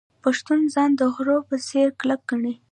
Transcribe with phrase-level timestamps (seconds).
[0.23, 2.53] پښتون ځان د غره په څیر کلک ګڼي.